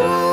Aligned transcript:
Oh. 0.00 0.27